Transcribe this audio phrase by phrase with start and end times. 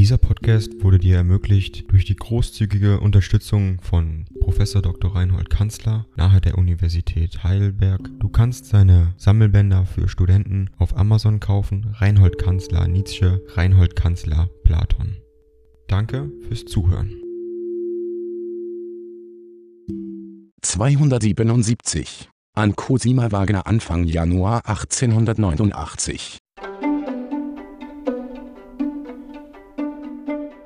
[0.00, 4.56] Dieser Podcast wurde dir ermöglicht durch die großzügige Unterstützung von Prof.
[4.56, 5.14] Dr.
[5.14, 8.08] Reinhold Kanzler nahe der Universität Heidelberg.
[8.18, 11.94] Du kannst seine Sammelbänder für Studenten auf Amazon kaufen.
[11.98, 15.18] Reinhold Kanzler Nietzsche, Reinhold Kanzler Platon.
[15.86, 17.12] Danke fürs Zuhören.
[20.62, 26.39] 277 an Cosima Wagner Anfang Januar 1889